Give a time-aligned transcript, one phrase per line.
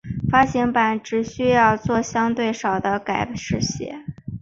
[0.31, 3.29] 发行版只需要作相对少的修改。